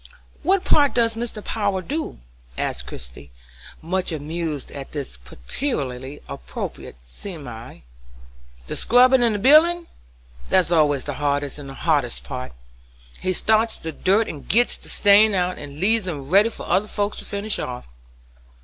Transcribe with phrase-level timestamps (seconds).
[0.41, 1.45] "What part does Mr.
[1.45, 2.17] Power do?"
[2.57, 3.29] asked Christie,
[3.83, 7.81] much amused at this peculiarly appropriate simile.
[8.65, 9.85] "The scrubbin' and the bilin';
[10.49, 12.51] that's always the hardest and the hottest part.
[13.19, 16.87] He starts the dirt and gits the stains out, and leaves 'em ready for other
[16.87, 17.87] folks to finish off.